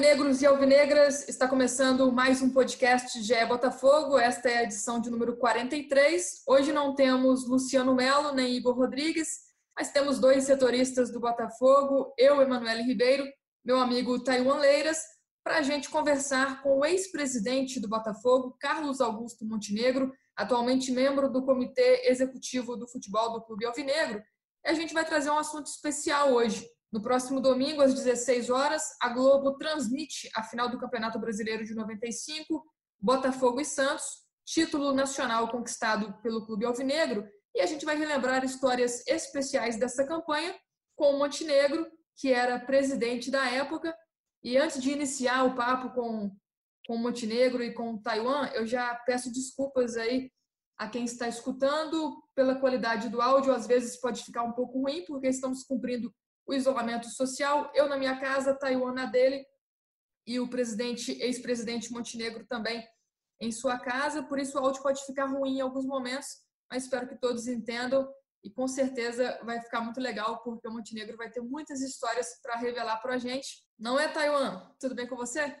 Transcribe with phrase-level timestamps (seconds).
[0.00, 1.28] Alvinegros e alvinegras.
[1.28, 4.18] Está começando mais um podcast GE Botafogo.
[4.18, 6.42] Esta é a edição de número 43.
[6.46, 9.28] Hoje não temos Luciano Melo nem Igor Rodrigues,
[9.78, 13.26] mas temos dois setoristas do Botafogo, eu, Emanuele Ribeiro,
[13.62, 15.02] meu amigo Taiwan Leiras,
[15.44, 21.44] para a gente conversar com o ex-presidente do Botafogo, Carlos Augusto Montenegro, atualmente membro do
[21.44, 24.22] Comitê Executivo do Futebol do Clube Alvinegro.
[24.64, 26.66] E a gente vai trazer um assunto especial hoje.
[26.92, 31.72] No próximo domingo, às 16 horas, a Globo transmite a final do Campeonato Brasileiro de
[31.72, 32.64] 95,
[32.98, 34.04] Botafogo e Santos,
[34.44, 37.24] título nacional conquistado pelo Clube Alvinegro,
[37.54, 40.52] e a gente vai relembrar histórias especiais dessa campanha
[40.96, 43.96] com o Montenegro, que era presidente da época.
[44.42, 46.36] E antes de iniciar o papo com,
[46.86, 50.28] com o Montenegro e com Taiwan, eu já peço desculpas aí
[50.76, 55.04] a quem está escutando pela qualidade do áudio, às vezes pode ficar um pouco ruim,
[55.04, 56.12] porque estamos cumprindo
[56.46, 59.44] o isolamento social, eu na minha casa, Taiwan na dele,
[60.26, 62.86] e o presidente, ex-presidente Montenegro também
[63.40, 66.28] em sua casa, por isso o áudio pode ficar ruim em alguns momentos,
[66.70, 68.08] mas espero que todos entendam
[68.44, 72.56] e com certeza vai ficar muito legal, porque o Montenegro vai ter muitas histórias para
[72.56, 73.62] revelar para a gente.
[73.78, 74.66] Não é, Taiwan?
[74.78, 75.56] Tudo bem com você?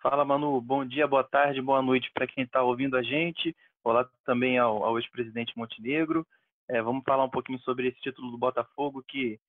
[0.00, 0.60] Fala, Manu.
[0.60, 3.54] Bom dia, boa tarde, boa noite para quem está ouvindo a gente.
[3.82, 6.26] Olá também ao, ao ex-presidente Montenegro.
[6.68, 9.40] É, vamos falar um pouquinho sobre esse título do Botafogo, que,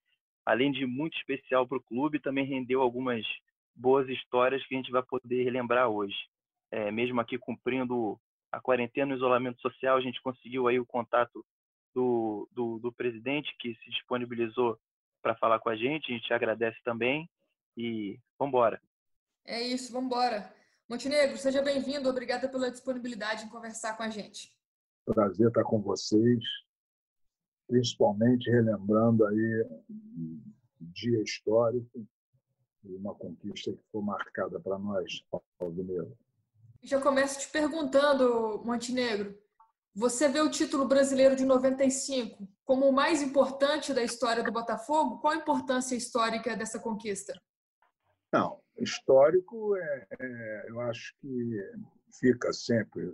[0.46, 3.26] além de muito especial para o clube, também rendeu algumas
[3.76, 6.18] boas histórias que a gente vai poder relembrar hoje.
[6.72, 8.20] É, mesmo aqui cumprindo
[8.52, 11.46] a quarentena, o isolamento social, a gente conseguiu aí o contato
[11.94, 14.78] do, do, do presidente que se disponibilizou
[15.22, 16.12] para falar com a gente.
[16.12, 17.30] A gente agradece também
[17.78, 18.82] e vamos embora.
[19.46, 20.54] É isso, vamos embora.
[20.88, 22.10] Montenegro, seja bem-vindo.
[22.10, 24.52] Obrigada pela disponibilidade em conversar com a gente.
[25.06, 26.44] Prazer estar com vocês,
[27.70, 30.42] principalmente relembrando aí um
[30.80, 32.04] dia histórico
[32.84, 35.24] e uma conquista que foi marcada para nós,
[35.60, 36.18] Alvinegro.
[36.82, 39.38] Já começo te perguntando, Montenegro,
[39.94, 45.20] você vê o título brasileiro de 95 como o mais importante da história do Botafogo?
[45.20, 47.40] Qual a importância histórica dessa conquista?
[48.32, 51.72] Não, histórico é, é, eu acho que
[52.20, 53.12] fica sempre.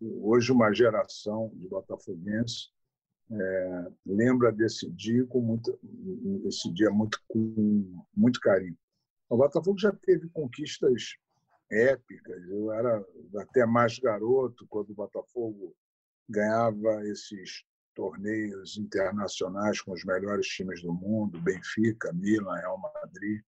[0.00, 2.72] Hoje uma geração de botafoguenses
[3.30, 5.78] é, lembra desse dia com muito,
[6.46, 8.76] esse dia muito com muito carinho.
[9.28, 11.16] O Botafogo já teve conquistas
[11.70, 12.44] épicas.
[12.48, 13.04] Eu era
[13.38, 15.74] até mais garoto quando o Botafogo
[16.28, 23.42] ganhava esses torneios internacionais com os melhores times do mundo, Benfica, Milan, Real Madrid.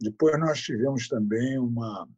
[0.00, 2.08] Depois nós tivemos também uma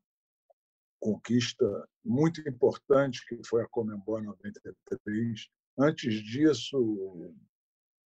[1.00, 5.48] conquista muito importante, que foi a Comembol 93.
[5.78, 7.34] Antes disso,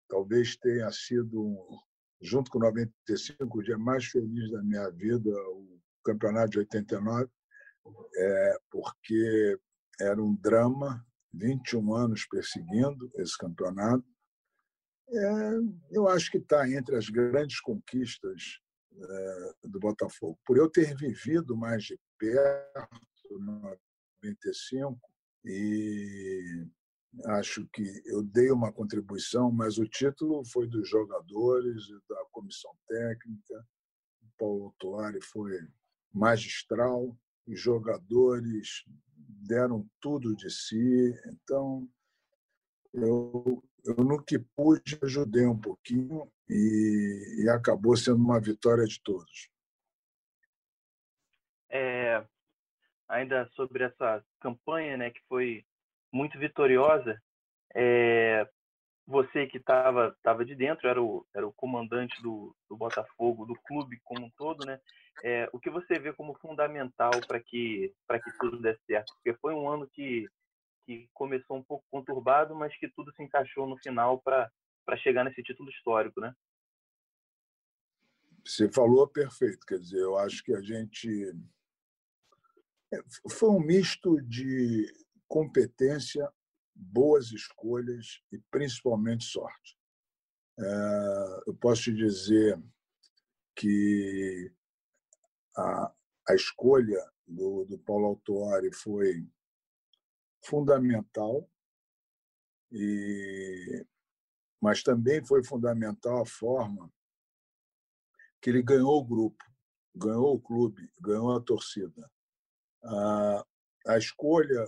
[0.07, 1.57] talvez tenha sido,
[2.21, 7.29] junto com 95, o dia mais feliz da minha vida, o campeonato de 89,
[8.15, 9.59] é, porque
[9.99, 14.05] era um drama, 21 anos perseguindo esse campeonato.
[15.09, 15.51] É,
[15.91, 18.59] eu acho que está entre as grandes conquistas
[18.95, 20.39] é, do Botafogo.
[20.45, 23.77] Por eu ter vivido mais de perto no
[24.23, 24.99] 95
[25.45, 26.65] e
[27.25, 33.67] acho que eu dei uma contribuição, mas o título foi dos jogadores da comissão técnica.
[34.21, 35.51] O Paulo Tuari foi
[36.11, 38.83] magistral, os jogadores
[39.47, 41.13] deram tudo de si.
[41.27, 41.87] Então,
[42.93, 49.01] eu, eu no que pude ajudei um pouquinho e, e acabou sendo uma vitória de
[49.01, 49.49] todos.
[51.69, 52.23] É,
[53.07, 55.65] ainda sobre essa campanha, né, que foi
[56.13, 57.19] muito vitoriosa,
[57.75, 58.47] é,
[59.05, 63.55] você que estava tava de dentro, era o, era o comandante do, do Botafogo, do
[63.55, 64.79] clube como um todo, né?
[65.23, 69.13] É, o que você vê como fundamental para que, que tudo desse certo?
[69.15, 70.27] Porque foi um ano que,
[70.85, 74.49] que começou um pouco conturbado, mas que tudo se encaixou no final para
[74.97, 76.33] chegar nesse título histórico, né?
[78.45, 81.33] Você falou perfeito, quer dizer, eu acho que a gente.
[82.93, 82.99] É,
[83.29, 84.85] foi um misto de
[85.33, 86.31] competência,
[86.75, 89.75] boas escolhas e principalmente sorte.
[90.59, 90.63] É,
[91.47, 92.63] eu posso te dizer
[93.55, 94.53] que
[95.57, 95.91] a,
[96.29, 99.27] a escolha do, do Paulo Autuori foi
[100.45, 101.49] fundamental,
[102.71, 103.87] e,
[104.61, 106.93] mas também foi fundamental a forma
[108.39, 109.43] que ele ganhou o grupo,
[109.95, 112.07] ganhou o clube, ganhou a torcida.
[112.83, 113.47] A,
[113.87, 114.63] a escolha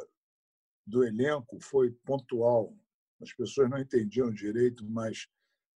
[0.86, 2.76] do elenco foi pontual.
[3.22, 5.28] As pessoas não entendiam direito, mas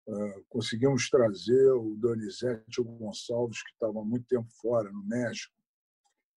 [0.07, 5.55] uh, conseguimos trazer o Donizete o Gonçalves, que estava muito tempo fora, no México.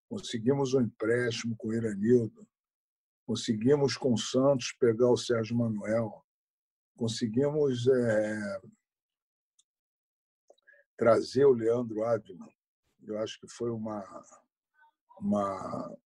[0.09, 2.47] Conseguimos um empréstimo com o Iranildo.
[3.27, 6.25] Conseguimos com o Santos pegar o Sérgio Manuel.
[6.97, 8.61] Conseguimos é,
[10.97, 12.47] trazer o Leandro Ávila.
[13.07, 14.05] Eu acho que foi uma,
[15.19, 15.97] uma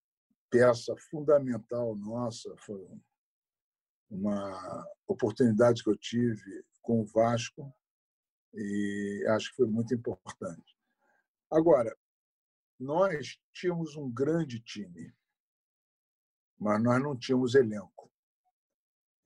[0.54, 2.88] peça fundamental nossa, foi
[4.08, 7.74] uma oportunidade que eu tive com o Vasco
[8.54, 10.78] e acho que foi muito importante.
[11.50, 11.92] Agora,
[12.78, 15.12] nós tínhamos um grande time,
[16.56, 18.08] mas nós não tínhamos elenco.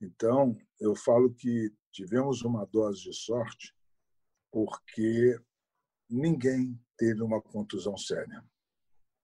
[0.01, 3.75] Então, eu falo que tivemos uma dose de sorte
[4.51, 5.39] porque
[6.09, 8.43] ninguém teve uma contusão séria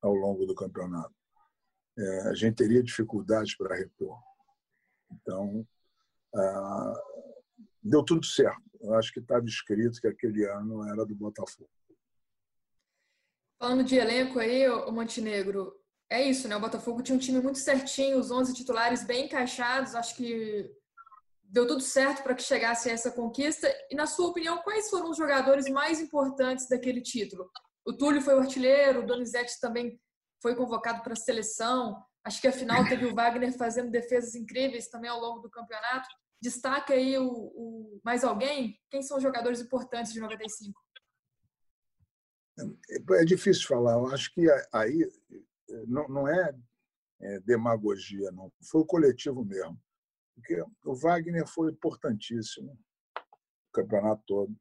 [0.03, 1.24] ao longo do campeonato
[1.97, 4.17] a gente teria dificuldades para repor.
[5.11, 5.65] Então,
[6.35, 6.93] ah,
[7.81, 8.61] deu tudo certo.
[8.81, 11.69] Eu acho que estava escrito que aquele ano era do Botafogo.
[13.57, 15.73] Falando de elenco aí, o Montenegro,
[16.09, 16.55] é isso, né?
[16.55, 19.95] O Botafogo tinha um time muito certinho, os 11 titulares bem encaixados.
[19.95, 20.69] Acho que
[21.43, 23.67] deu tudo certo para que chegasse a essa conquista.
[23.89, 27.49] E, na sua opinião, quais foram os jogadores mais importantes daquele título?
[27.85, 29.99] O Túlio foi o artilheiro, o Donizete também
[30.45, 32.05] foi convocado para a seleção.
[32.23, 36.07] Acho que afinal teve o Wagner fazendo defesas incríveis também ao longo do campeonato.
[36.39, 38.79] Destaca aí o, o mais alguém?
[38.91, 40.79] Quem são os jogadores importantes de 95?
[43.13, 43.93] É difícil falar.
[43.93, 45.11] Eu acho que aí
[45.87, 46.55] não, não é,
[47.21, 48.53] é demagogia, não.
[48.69, 49.81] Foi o coletivo mesmo.
[50.35, 54.55] Porque o Wagner foi importantíssimo o campeonato todo.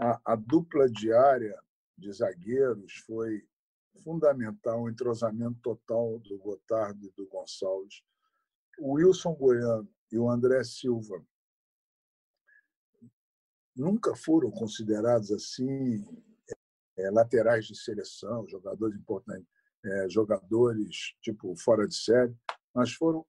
[0.00, 1.56] A, a dupla diária
[1.96, 3.46] de zagueiros foi
[4.00, 8.02] fundamental o entrosamento total do Gotardo e do Gonçalves.
[8.78, 11.24] O Wilson Goiano e o André Silva
[13.74, 16.04] nunca foram considerados assim
[16.96, 19.48] é, laterais de seleção, jogadores importantes,
[19.84, 22.34] é, jogadores tipo fora de série,
[22.74, 23.26] mas foram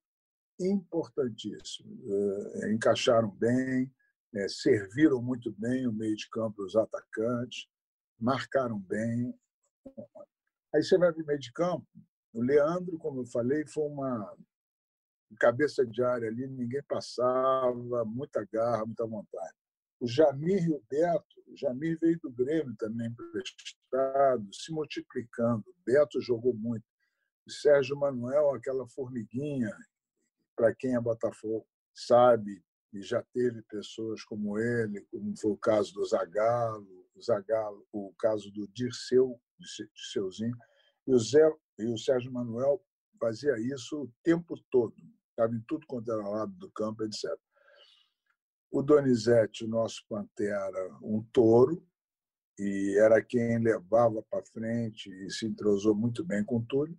[0.60, 2.00] importantíssimos.
[2.64, 3.92] É, encaixaram bem,
[4.36, 7.68] é, serviram muito bem o meio de campo os atacantes,
[8.20, 9.34] marcaram bem.
[10.74, 11.88] Aí você vai para o meio de campo.
[12.34, 14.36] O Leandro, como eu falei, foi uma
[15.40, 19.54] cabeça de área ali, ninguém passava, muita garra, muita vontade.
[20.00, 25.64] O Jamir o Beto, o Jamir veio do Grêmio também emprestado, se multiplicando.
[25.70, 26.84] O Beto jogou muito.
[27.46, 29.76] O Sérgio Manuel, aquela formiguinha,
[30.56, 35.94] para quem é Botafogo sabe, e já teve pessoas como ele, como foi o caso
[35.94, 39.68] do Zagallo, o Zagallo, o caso do Dirceu de
[40.12, 40.58] Seuzinho,
[41.08, 42.84] e o, Zé, e o Sérgio Manuel
[43.20, 44.96] fazia isso o tempo todo,
[45.30, 47.30] estava em tudo quanto era lado do campo, etc.
[48.72, 51.86] O Donizete, o nosso Pantera, um touro,
[52.58, 56.98] e era quem levava para frente e se entrosou muito bem com o Túlio.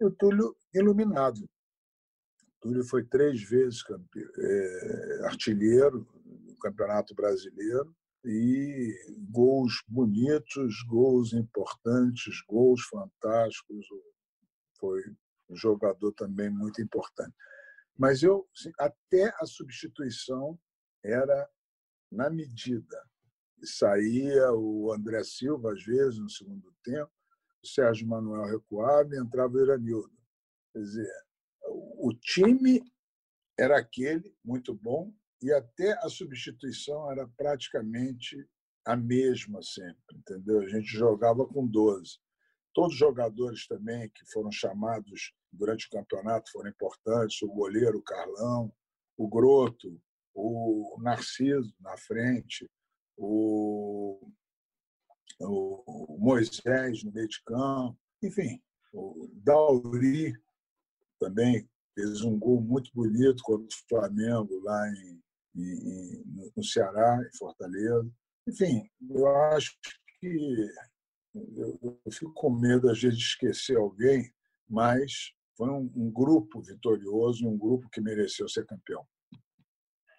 [0.00, 1.38] E o Túlio iluminado.
[1.38, 4.20] O Túlio foi três vezes campe...
[4.38, 8.92] é, artilheiro no Campeonato Brasileiro e
[9.30, 13.86] gols bonitos, gols importantes, gols fantásticos.
[14.78, 15.02] Foi
[15.48, 17.34] um jogador também muito importante.
[17.96, 20.58] Mas eu até a substituição
[21.04, 21.48] era
[22.10, 23.02] na medida.
[23.62, 27.10] Saía o André Silva às vezes no segundo tempo,
[27.62, 30.12] o Sérgio Manuel recuava e entrava o Iranildo.
[30.72, 31.12] Quer dizer,
[31.66, 32.82] o time
[33.58, 35.14] era aquele muito bom
[35.44, 38.48] e até a substituição era praticamente
[38.82, 40.60] a mesma sempre, entendeu?
[40.60, 42.18] A gente jogava com 12.
[42.72, 48.02] Todos os jogadores também que foram chamados durante o campeonato foram importantes, o goleiro, o
[48.02, 48.72] Carlão,
[49.18, 50.00] o Groto,
[50.32, 52.66] o Narciso na frente,
[53.14, 54.26] o,
[55.40, 58.62] o Moisés no meio de campo, enfim,
[58.94, 60.32] o Dauri
[61.20, 65.22] também fez um gol muito bonito contra o Flamengo lá em,
[65.54, 68.10] no Ceará, em Fortaleza.
[68.48, 69.76] Enfim, eu acho
[70.20, 70.68] que
[71.34, 74.30] eu, fico com medo, às vezes, de esquecer alguém,
[74.68, 79.04] mas foi um, um grupo vitorioso, um grupo que mereceu ser campeão.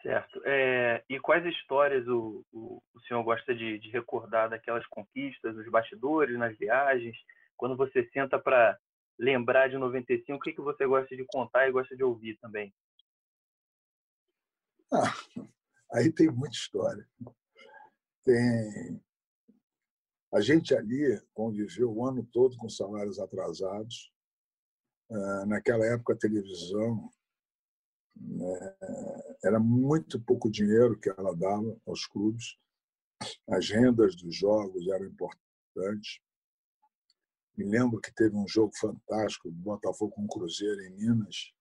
[0.01, 0.39] Certo.
[0.45, 5.67] É, e quais histórias o, o, o senhor gosta de, de, recordar daquelas conquistas, nos
[5.69, 7.17] bastidores, nas viagens?
[7.57, 8.77] Quando você senta para
[9.17, 12.71] lembrar de 95, o que, que você gosta de contar e gosta de ouvir também?
[14.91, 15.13] Ah,
[15.93, 17.07] aí tem muita história.
[18.23, 19.01] Tem...
[20.33, 24.11] A gente ali conviveu o ano todo com salários atrasados.
[25.09, 27.09] Ah, naquela época, a televisão
[28.15, 28.77] né,
[29.43, 32.57] era muito pouco dinheiro que ela dava aos clubes.
[33.49, 36.19] As rendas dos jogos eram importantes.
[37.57, 41.53] Me lembro que teve um jogo fantástico do Botafogo com o Cruzeiro em Minas.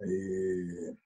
[0.00, 0.96] E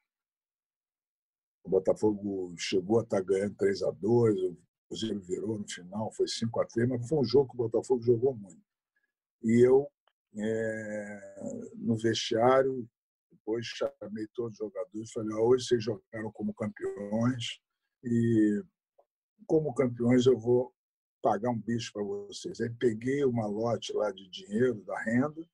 [1.72, 4.56] Botafogo chegou a estar ganhando 3 a 2 o
[4.88, 8.02] Cruzeiro virou no final, foi 5 a 3 mas foi um jogo que o Botafogo
[8.02, 8.60] jogou muito.
[9.42, 9.88] E eu,
[10.36, 12.86] é, no vestiário,
[13.30, 17.58] depois chamei todos os jogadores e falei: hoje vocês jogaram como campeões
[18.04, 18.62] e,
[19.46, 20.72] como campeões, eu vou
[21.22, 22.60] pagar um bicho para vocês.
[22.60, 25.48] Aí peguei uma lote lá de dinheiro da renda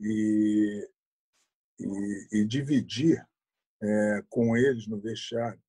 [0.00, 0.88] e,
[1.78, 3.16] e, e dividi
[3.82, 5.60] é, com eles no vestiário.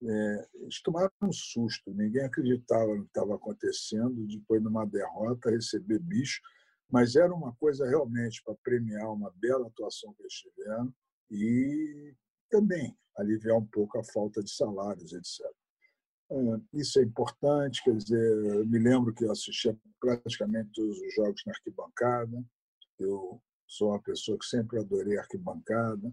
[0.00, 4.26] É, eles tomaram um susto, ninguém acreditava no que estava acontecendo.
[4.26, 6.40] Depois, numa derrota, receber bicho
[6.90, 10.94] mas era uma coisa realmente para premiar uma bela atuação que eles tiveram
[11.30, 12.14] e
[12.50, 15.46] também aliviar um pouco a falta de salários, etc.
[16.72, 21.42] Isso é importante, quer dizer, eu me lembro que eu assistia praticamente todos os jogos
[21.46, 22.44] na arquibancada,
[22.98, 26.12] eu sou uma pessoa que sempre adorei arquibancada,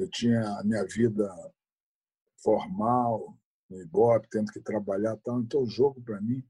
[0.00, 1.28] eu tinha a minha vida
[2.42, 3.36] formal,
[3.68, 6.42] no Ibope, tendo que trabalhar tal, então o jogo para mim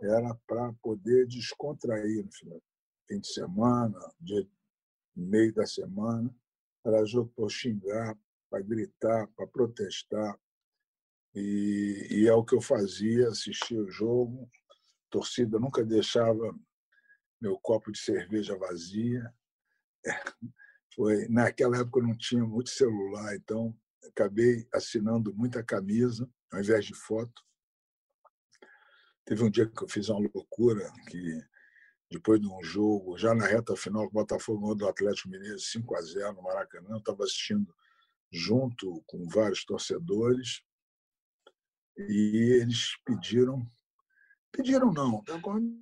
[0.00, 4.46] era para poder descontrair no fim de semana, dia,
[5.16, 6.32] meio da semana,
[6.84, 8.16] era jogo para xingar,
[8.48, 10.38] para gritar, para protestar.
[11.34, 14.48] E, e, é o que eu fazia, assistia o jogo.
[14.70, 16.56] A torcida nunca deixava
[17.40, 19.34] meu copo de cerveja vazia.
[20.98, 23.72] foi Naquela época eu não tinha muito celular, então
[24.08, 27.40] acabei assinando muita camisa ao invés de foto.
[29.24, 31.40] Teve um dia que eu fiz uma loucura, que
[32.10, 35.94] depois de um jogo, já na reta final, o Botafogo ganhou do Atlético Mineiro 5
[35.94, 36.88] a 0 no Maracanã.
[36.90, 37.72] Eu estava assistindo
[38.32, 40.62] junto com vários torcedores
[41.96, 43.64] e eles pediram
[44.50, 45.22] pediram não,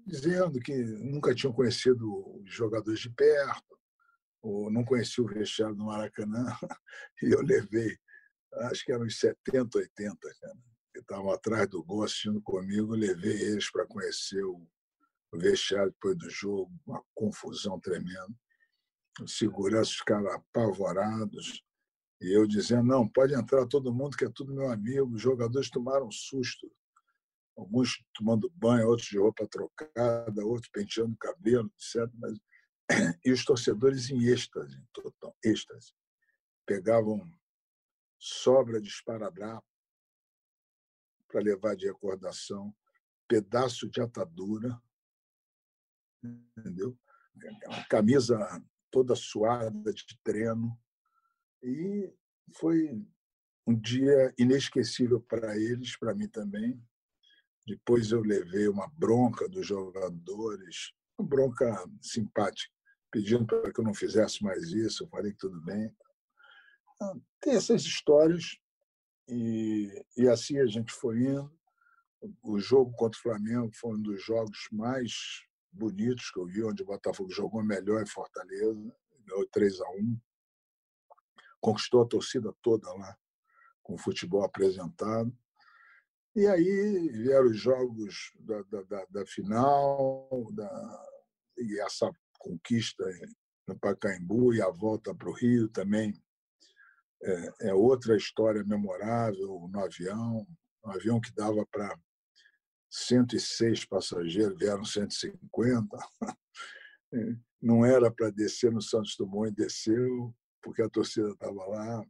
[0.04, 3.78] dizendo que nunca tinham conhecido os jogadores de perto,
[4.42, 6.44] ou não conheciam o vestiário do Maracanã,
[7.22, 7.96] e eu levei,
[8.70, 10.56] acho que eram uns 70, 80, cara
[10.96, 14.66] que estavam atrás do gol assistindo comigo, levei eles para conhecer o
[15.34, 18.34] vestiário depois do jogo, uma confusão tremenda.
[19.20, 21.62] Os seguranças ficaram apavorados.
[22.20, 25.14] E eu dizendo, não, pode entrar todo mundo, que é tudo meu amigo.
[25.14, 26.66] Os jogadores tomaram um susto.
[27.58, 32.10] Alguns tomando banho, outros de roupa trocada, outros penteando o cabelo, etc.
[32.14, 32.38] Mas...
[33.24, 35.92] E os torcedores em êxtase, total, êxtase.
[36.64, 37.28] Pegavam
[38.18, 39.66] sobra de esparadrapo,
[41.28, 42.74] para levar de recordação,
[43.28, 44.80] pedaço de atadura,
[46.22, 46.96] entendeu?
[47.66, 48.38] Uma camisa
[48.90, 50.78] toda suada de treino.
[51.62, 52.12] E
[52.54, 53.04] foi
[53.66, 56.80] um dia inesquecível para eles, para mim também.
[57.66, 62.72] Depois eu levei uma bronca dos jogadores, uma bronca simpática,
[63.10, 65.04] pedindo para que eu não fizesse mais isso.
[65.04, 65.94] Eu falei que tudo bem.
[66.94, 68.58] Então, tem essas histórias
[69.28, 71.52] e, e assim a gente foi indo.
[72.42, 76.82] O jogo contra o Flamengo foi um dos jogos mais bonitos que eu vi, onde
[76.82, 78.96] o Botafogo jogou melhor em Fortaleza,
[79.26, 80.20] ganhou 3 a 1
[81.66, 83.16] conquistou a torcida toda lá
[83.82, 85.36] com o futebol apresentado.
[86.34, 91.06] E aí vieram os jogos da, da, da, da final, da,
[91.56, 93.04] e essa conquista
[93.66, 96.14] no Pacaembu e a volta para o Rio também
[97.22, 100.46] é, é outra história memorável no avião,
[100.84, 101.98] um avião que dava para
[102.90, 105.96] 106 passageiros, vieram 150.
[107.60, 112.04] Não era para descer no Santos Dumont e desceu, porque a torcida estava lá.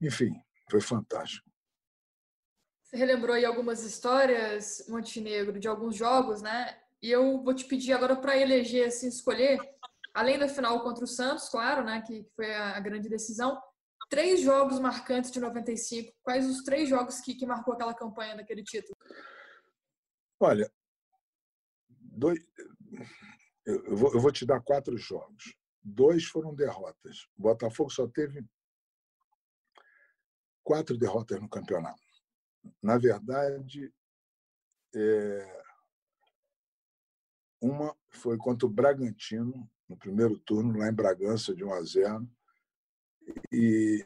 [0.00, 0.34] Enfim,
[0.70, 1.48] foi fantástico.
[2.82, 6.81] Você relembrou aí algumas histórias, Montenegro, de alguns jogos, né?
[7.02, 9.58] E eu vou te pedir agora para eleger, assim, escolher,
[10.14, 13.60] além da final contra o Santos, claro, né, que foi a grande decisão,
[14.08, 16.14] três jogos marcantes de 95.
[16.22, 18.96] Quais os três jogos que, que marcou aquela campanha daquele título?
[20.38, 20.70] Olha,
[21.88, 22.38] dois,
[23.64, 25.56] eu, vou, eu vou te dar quatro jogos.
[25.82, 27.26] Dois foram derrotas.
[27.36, 28.44] O Botafogo só teve
[30.62, 32.00] quatro derrotas no campeonato.
[32.80, 33.92] Na verdade,
[34.94, 35.61] é,
[37.62, 42.30] uma foi contra o Bragantino, no primeiro turno, lá em Bragança, de 1 a 0.
[43.52, 44.04] E,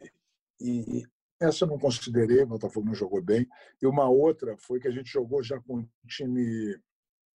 [0.61, 1.09] e
[1.41, 3.49] essa eu não considerei, o Botafogo não jogou bem.
[3.81, 6.79] E uma outra foi que a gente jogou já com time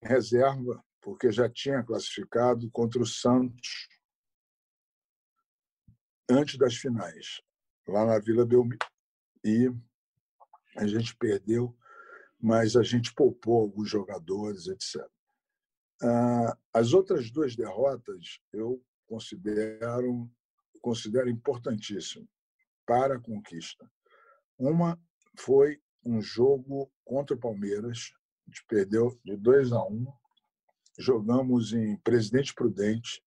[0.02, 3.90] reserva, porque já tinha classificado contra o Santos
[6.30, 7.42] antes das finais,
[7.88, 8.78] lá na Vila Belmiro.
[9.44, 9.72] E
[10.78, 11.76] a gente perdeu,
[12.40, 15.10] mas a gente poupou alguns jogadores, etc.
[16.04, 20.30] Ah, as outras duas derrotas eu considero,
[20.82, 22.28] considero importantíssimo
[22.86, 23.90] para a conquista.
[24.58, 25.00] Uma
[25.38, 28.14] foi um jogo contra o Palmeiras,
[28.48, 29.94] a gente perdeu de 2 a 1.
[29.94, 30.08] Um,
[30.98, 33.24] jogamos em Presidente Prudente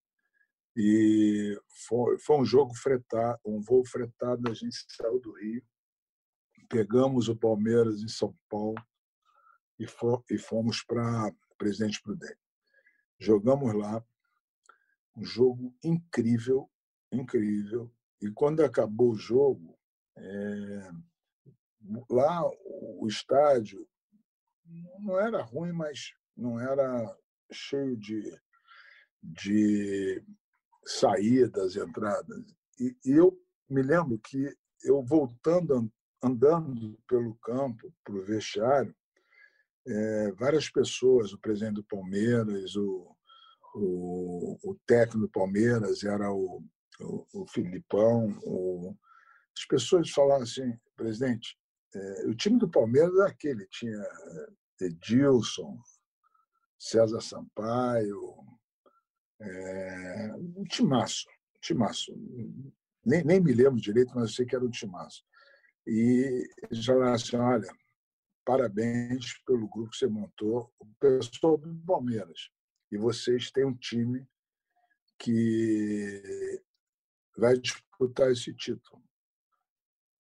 [0.76, 5.62] e foi, foi um jogo fretado, um voo fretado, a gente saiu do Rio,
[6.68, 8.82] pegamos o Palmeiras em São Paulo
[9.78, 12.43] e fomos para Presidente Prudente.
[13.18, 14.04] Jogamos lá,
[15.16, 16.70] um jogo incrível,
[17.12, 17.92] incrível.
[18.20, 19.78] E quando acabou o jogo,
[20.16, 20.90] é,
[22.10, 23.86] lá o estádio
[25.00, 27.16] não era ruim, mas não era
[27.52, 28.40] cheio de,
[29.22, 30.24] de
[30.84, 32.44] saídas, entradas.
[32.78, 35.90] E, e eu me lembro que eu voltando,
[36.22, 38.94] andando pelo campo, para o vestiário,
[39.86, 43.16] é, várias pessoas, o presidente do Palmeiras, o,
[43.74, 46.64] o, o técnico do Palmeiras era o,
[47.00, 48.96] o, o Filipão, o,
[49.56, 51.56] as pessoas falavam assim, presidente,
[51.94, 54.02] é, o time do Palmeiras é aquele, tinha
[54.80, 55.78] Edilson,
[56.78, 58.34] César Sampaio,
[59.40, 61.26] é, um timaço,
[61.56, 62.12] um timaço.
[63.04, 65.22] Nem, nem me lembro direito, mas eu sei que era um timaço.
[65.86, 67.68] E eles falaram assim, olha,
[68.44, 72.50] parabéns pelo grupo que você montou, o pessoal do Palmeiras.
[72.90, 74.26] E vocês têm um time
[75.18, 76.62] que
[77.36, 79.02] vai disputar esse título.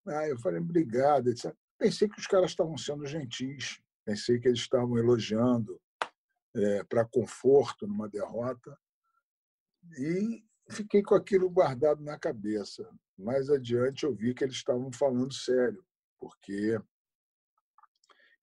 [0.07, 1.29] Aí eu falei, obrigado.
[1.29, 1.53] Etc.
[1.77, 5.81] Pensei que os caras estavam sendo gentis, pensei que eles estavam elogiando
[6.55, 8.77] é, para conforto numa derrota.
[9.97, 12.89] E fiquei com aquilo guardado na cabeça.
[13.17, 15.85] Mais adiante eu vi que eles estavam falando sério,
[16.19, 16.79] porque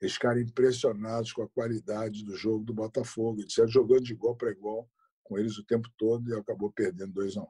[0.00, 3.44] eles ficaram impressionados com a qualidade do jogo do Botafogo.
[3.44, 4.88] Disseram jogando de igual para igual
[5.22, 7.48] com eles o tempo todo e acabou perdendo 2 a 1 um.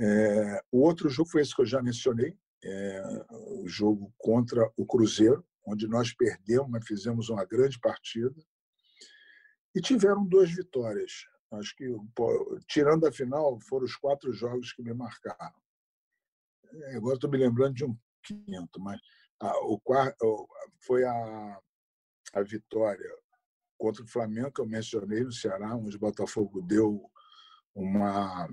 [0.00, 3.02] é, O outro jogo foi esse que eu já mencionei, é,
[3.60, 8.34] o jogo contra o Cruzeiro, onde nós perdemos, mas fizemos uma grande partida.
[9.74, 11.26] E tiveram duas vitórias.
[11.50, 11.84] Acho que,
[12.66, 15.54] tirando a final, foram os quatro jogos que me marcaram.
[16.72, 19.00] É, agora estou me lembrando de um quinto, mas
[19.40, 20.48] o quarto
[20.80, 21.60] foi a,
[22.34, 23.10] a vitória
[23.76, 27.10] contra o Flamengo, que eu mencionei no Ceará, onde o Botafogo deu
[27.74, 28.48] uma,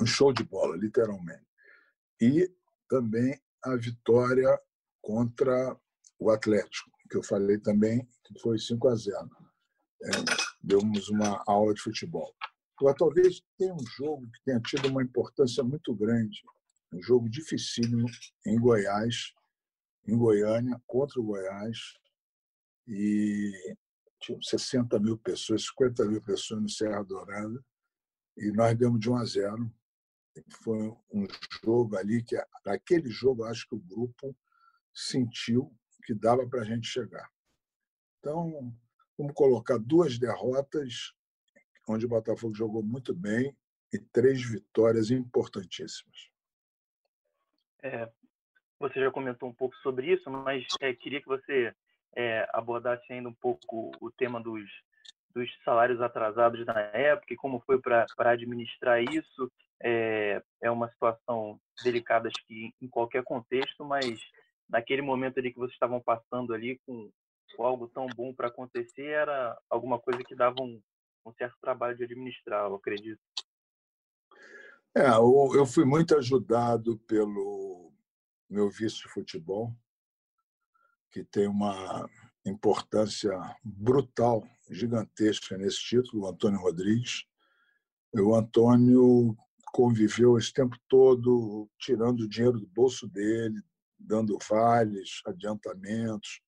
[0.00, 1.46] um show de bola, literalmente.
[2.20, 2.50] E
[2.88, 4.60] também a vitória
[5.02, 5.78] contra
[6.18, 9.30] o Atlético, que eu falei também, que foi 5 a 0.
[10.02, 10.10] É,
[10.62, 12.34] demos uma aula de futebol.
[12.78, 16.42] Agora, talvez tenha um jogo que tenha tido uma importância muito grande,
[16.92, 18.06] um jogo dificílimo
[18.46, 19.32] em Goiás,
[20.06, 21.94] em Goiânia, contra o Goiás,
[22.86, 23.76] e
[24.20, 27.64] tinham 60 mil pessoas, 50 mil pessoas no Serra Dourada,
[28.36, 29.74] e nós demos de 1 a 0.
[30.62, 31.26] Foi um
[31.64, 34.36] jogo ali que, naquele jogo, acho que o grupo
[34.94, 37.28] sentiu que dava para a gente chegar.
[38.18, 38.72] Então,
[39.18, 41.12] vamos colocar duas derrotas,
[41.88, 43.56] onde o Botafogo jogou muito bem,
[43.92, 46.30] e três vitórias importantíssimas.
[47.82, 48.12] É,
[48.78, 51.74] você já comentou um pouco sobre isso, mas é, queria que você
[52.14, 54.64] é, abordasse ainda um pouco o tema dos,
[55.34, 59.50] dos salários atrasados na época e como foi para administrar isso.
[59.82, 64.18] É, é uma situação delicada, acho que em qualquer contexto, mas
[64.68, 67.10] naquele momento ali que vocês estavam passando ali com,
[67.54, 70.80] com algo tão bom para acontecer, era alguma coisa que dava um,
[71.26, 73.20] um certo trabalho de administrar, eu acredito.
[74.96, 77.85] É, eu fui muito ajudado pelo
[78.48, 79.74] meu vice de futebol,
[81.10, 82.08] que tem uma
[82.44, 83.32] importância
[83.64, 87.24] brutal, gigantesca nesse título, o Antônio Rodrigues.
[88.14, 89.36] O Antônio
[89.72, 93.60] conviveu esse tempo todo tirando o dinheiro do bolso dele,
[93.98, 96.40] dando vales, adiantamentos,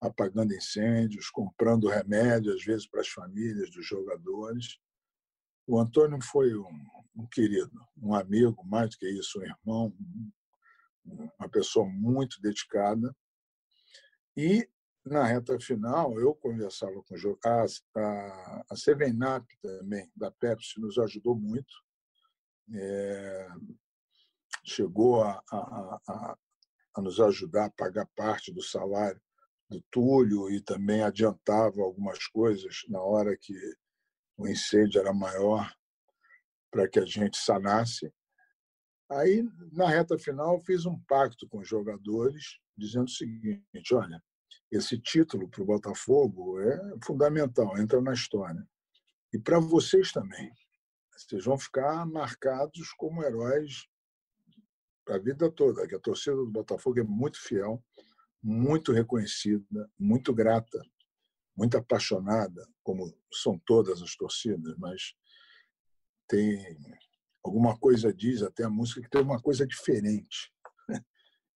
[0.00, 4.78] apagando incêndios, comprando remédio, às vezes, para as famílias dos jogadores.
[5.66, 9.96] O Antônio foi um, um querido, um amigo, mais do que isso, um irmão,
[11.04, 13.14] uma pessoa muito dedicada.
[14.36, 14.68] E,
[15.04, 17.64] na reta final, eu conversava com o a,
[17.96, 21.72] a, a Sevenap também, da Pepsi, nos ajudou muito.
[22.72, 23.48] É,
[24.64, 26.38] chegou a, a, a,
[26.96, 29.20] a nos ajudar a pagar parte do salário
[29.68, 33.54] do Túlio e também adiantava algumas coisas na hora que
[34.36, 35.70] o incêndio era maior
[36.70, 38.12] para que a gente sanasse.
[39.10, 44.22] Aí, na reta final, fiz um pacto com os jogadores, dizendo o seguinte: olha,
[44.70, 48.66] esse título para o Botafogo é fundamental, entra na história.
[49.32, 50.50] E para vocês também.
[51.16, 53.86] Vocês vão ficar marcados como heróis
[55.08, 57.82] a vida toda, que a torcida do Botafogo é muito fiel,
[58.42, 60.82] muito reconhecida, muito grata,
[61.56, 65.14] muito apaixonada, como são todas as torcidas, mas
[66.26, 66.76] tem
[67.44, 70.52] alguma coisa diz até a música que tem uma coisa diferente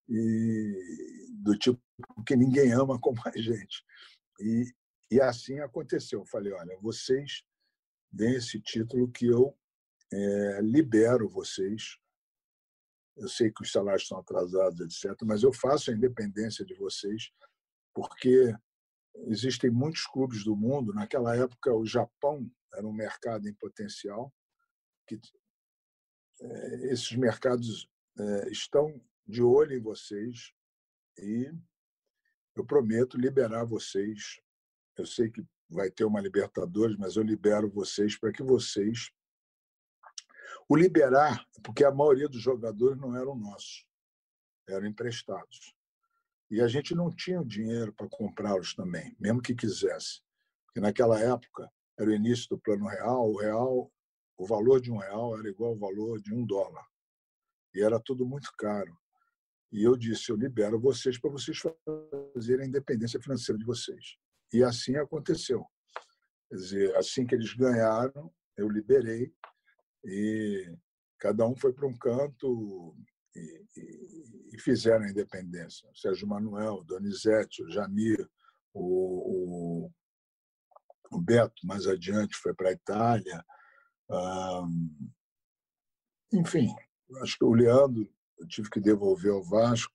[0.09, 1.81] e do tipo
[2.27, 3.85] que ninguém ama como a gente.
[4.41, 4.65] E,
[5.11, 6.21] e assim aconteceu.
[6.21, 7.43] Eu falei olha vocês
[8.11, 9.57] deem esse título que eu
[10.13, 11.99] é, libero vocês.
[13.17, 17.31] Eu sei que os salários estão atrasados etc mas eu faço a independência de vocês
[17.93, 18.55] porque
[19.27, 20.95] existem muitos clubes do mundo.
[20.95, 24.33] Naquela época o Japão era um mercado em potencial
[25.07, 25.19] que
[26.91, 30.53] esses mercados eh, estão de olho em vocês
[31.19, 31.51] e
[32.57, 34.41] eu prometo liberar vocês.
[34.97, 39.11] Eu sei que vai ter uma Libertadores, mas eu libero vocês para que vocês.
[40.69, 43.87] O liberar, porque a maioria dos jogadores não eram nossos,
[44.69, 45.75] eram emprestados.
[46.51, 50.23] E a gente não tinha dinheiro para comprá-los também, mesmo que quisesse.
[50.67, 53.93] Porque naquela época era o início do Plano Real, o real
[54.39, 56.87] o valor de um real era igual ao valor de um dólar.
[57.75, 58.97] E era tudo muito caro.
[59.73, 61.59] E eu disse: eu libero vocês para vocês
[62.35, 64.17] fazerem a independência financeira de vocês.
[64.53, 65.67] E assim aconteceu.
[66.49, 69.31] Quer dizer, assim que eles ganharam, eu liberei
[70.05, 70.75] e
[71.19, 72.97] cada um foi para um canto
[73.35, 75.89] e, e, e, fizeram a independência.
[75.95, 78.27] Sérgio Manuel, Donizete, o Jamir,
[78.73, 79.91] o, o,
[81.11, 83.45] o Beto, mais adiante, foi para a Itália,
[86.33, 86.75] enfim,
[87.23, 89.95] acho que o Leandro eu tive que devolver ao Vasco.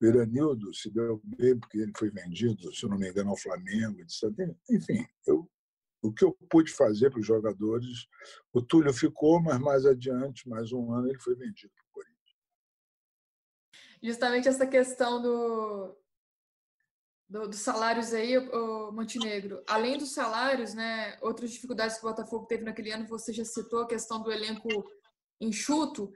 [0.00, 3.36] O Iranildo se deu bem porque ele foi vendido, se eu não me engano, ao
[3.36, 4.22] Flamengo, etc.
[4.70, 5.50] Enfim, eu,
[6.00, 8.06] o que eu pude fazer para os jogadores,
[8.52, 12.36] o Túlio ficou, mas mais adiante, mais um ano, ele foi vendido para o Corinthians.
[14.00, 15.96] Justamente essa questão do,
[17.28, 19.62] do, dos salários aí, o Montenegro.
[19.66, 23.82] Além dos salários, né, outras dificuldades que o Botafogo teve naquele ano, você já citou
[23.82, 24.68] a questão do elenco
[25.40, 26.10] enxuto.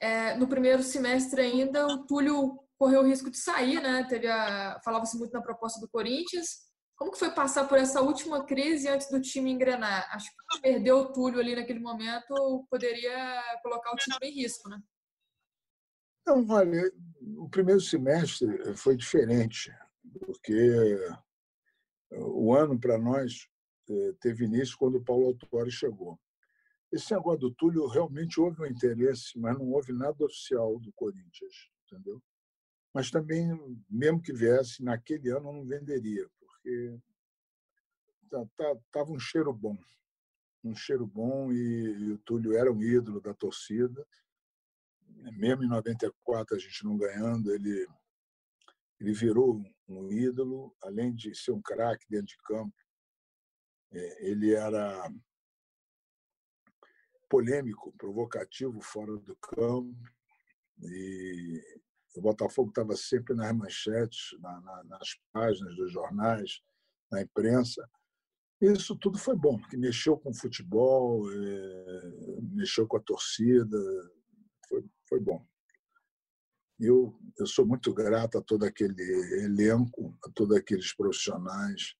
[0.00, 4.04] É, no primeiro semestre ainda, o Túlio correu o risco de sair, né?
[4.08, 6.66] Teve a, falava-se muito na proposta do Corinthians.
[6.96, 10.08] Como que foi passar por essa última crise antes do time engrenar?
[10.14, 14.80] Acho que perder o Túlio ali naquele momento poderia colocar o time em risco, né?
[16.26, 16.90] Não, olha,
[17.36, 19.70] o primeiro semestre foi diferente
[20.20, 20.98] porque
[22.10, 23.48] o ano para nós
[23.88, 26.18] eh, teve início quando o Paulo Autuori chegou.
[26.92, 31.70] Esse negócio do Túlio realmente houve um interesse, mas não houve nada oficial do Corinthians,
[31.84, 32.22] entendeu?
[32.94, 33.48] Mas também,
[33.90, 36.98] mesmo que viesse, naquele ano não venderia, porque
[38.22, 39.76] estava tá, tá, um cheiro bom.
[40.64, 44.06] Um cheiro bom e, e o Túlio era um ídolo da torcida.
[45.32, 47.86] Mesmo em 94 a gente não ganhando, ele
[48.98, 52.74] ele virou um ídolo, além de ser um craque dentro de campo.
[53.92, 55.10] É, ele era
[57.28, 59.94] polêmico, provocativo fora do campo.
[60.82, 61.62] E
[62.16, 66.62] o Botafogo estava sempre nas manchetes, na, na, nas páginas dos jornais,
[67.10, 67.88] na imprensa.
[68.60, 72.02] Isso tudo foi bom, porque mexeu com o futebol, é,
[72.52, 73.78] mexeu com a torcida,
[74.68, 75.46] foi, foi bom.
[76.78, 79.02] Eu, eu sou muito grato a todo aquele
[79.44, 81.96] elenco, a todos aqueles profissionais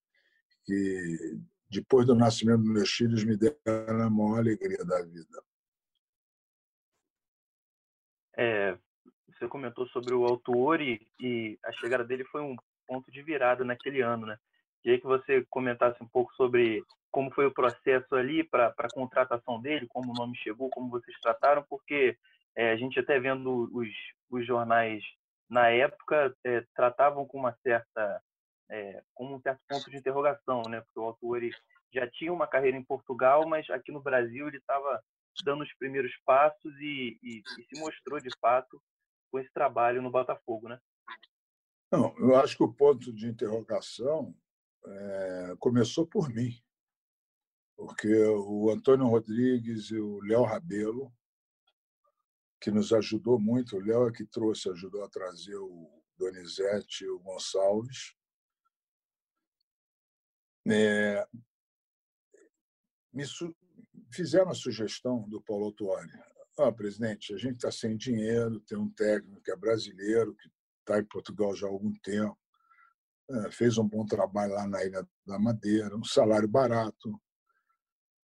[0.65, 1.39] que,
[1.71, 5.43] depois do nascimento dos meus filhos, me deram a maior alegria da vida.
[8.37, 8.79] É,
[9.29, 12.55] você comentou sobre o Autuori e a chegada dele foi um
[12.87, 14.39] ponto de virada naquele ano, né?
[14.83, 19.61] Queria que você comentasse um pouco sobre como foi o processo ali para a contratação
[19.61, 22.17] dele, como o nome chegou, como vocês trataram, porque
[22.57, 23.89] é, a gente até vendo os,
[24.31, 25.03] os jornais
[25.49, 28.23] na época é, tratavam com uma certa
[28.69, 30.81] é, com um certo ponto de interrogação, né?
[30.81, 31.41] Porque o autor
[31.93, 35.01] já tinha uma carreira em Portugal, mas aqui no Brasil ele estava
[35.45, 38.83] dando os primeiros passos e, e, e, se mostrou de fato
[39.31, 40.81] com esse trabalho no Botafogo, né?
[41.93, 44.35] Não, eu acho que o ponto de interrogação
[44.85, 46.51] é, começou por mim,
[47.77, 51.13] porque o Antônio Rodrigues e o Léo Rabelo,
[52.67, 57.09] que nos ajudou muito, o Léo é que trouxe, ajudou a trazer o Donizete e
[57.09, 58.17] o Gonçalves,
[60.69, 61.25] é,
[63.13, 63.23] me
[64.11, 66.11] fizeram a sugestão do Paulo Autuori.
[66.59, 70.51] Ah, presidente, a gente está sem dinheiro, tem um técnico que é brasileiro, que
[70.81, 72.37] está em Portugal já há algum tempo,
[73.31, 77.17] é, fez um bom trabalho lá na Ilha da Madeira, um salário barato.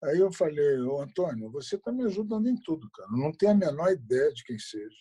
[0.05, 3.09] Aí eu falei, ô Antônio, você está me ajudando em tudo, cara.
[3.13, 4.97] Não tenho a menor ideia de quem seja.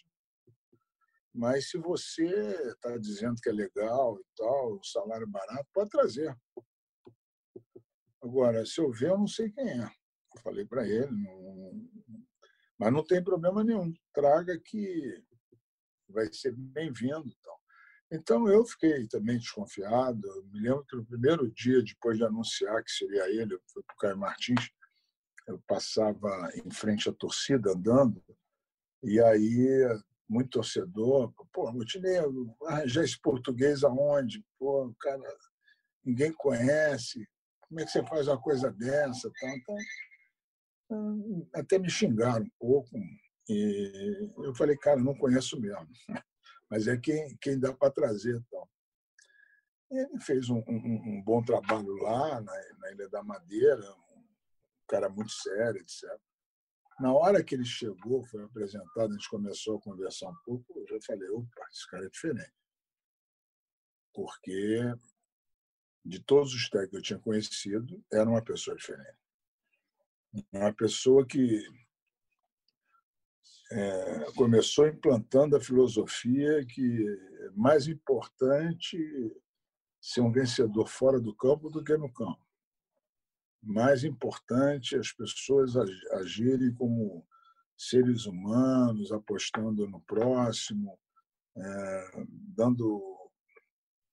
[1.34, 2.28] Mas se você
[2.72, 6.38] está dizendo que é legal e tal, o salário barato, pode trazer.
[8.22, 9.86] Agora, se eu ver, eu não sei quem é.
[9.86, 11.90] Eu falei para ele, não...
[12.78, 13.92] mas não tem problema nenhum.
[14.14, 15.24] Traga que
[16.10, 17.28] vai ser bem-vindo.
[17.28, 17.56] Então.
[18.12, 20.22] então, eu fiquei também desconfiado.
[20.28, 23.82] Eu me lembro que no primeiro dia, depois de anunciar que seria ele, eu fui
[23.84, 24.70] para o Caio Martins,
[25.48, 28.24] eu passava em frente à torcida andando,
[29.04, 29.88] e aí
[30.30, 34.46] muito torcedor, pô, Montenegro, arranjar esse português aonde?
[34.58, 35.38] Pô, cara,
[36.06, 37.28] ninguém conhece,
[37.72, 39.32] como é que você faz uma coisa dessa?
[39.44, 39.78] Então,
[40.90, 42.90] hum, até me xingaram um pouco.
[43.48, 45.88] E eu falei, cara, não conheço mesmo.
[46.70, 48.36] Mas é quem, quem dá para trazer.
[48.36, 48.68] Então.
[49.90, 53.84] Ele fez um, um, um, bom trabalho lá, na, na Ilha da Madeira,
[54.92, 56.04] cara muito sério, etc.
[57.00, 60.88] Na hora que ele chegou, foi apresentado, a gente começou a conversar um pouco, eu
[60.88, 62.54] já falei, opa, esse cara é diferente.
[64.14, 64.94] Porque
[66.04, 69.18] de todos os técnicos que eu tinha conhecido, era uma pessoa diferente.
[70.52, 71.64] Uma pessoa que
[73.72, 77.08] é, começou implantando a filosofia que
[77.40, 78.98] é mais importante
[80.00, 82.51] ser um vencedor fora do campo do que no campo.
[83.62, 85.76] Mais importante as pessoas
[86.14, 87.26] agirem como
[87.78, 91.00] seres humanos, apostando no próximo,
[91.56, 93.30] é, dando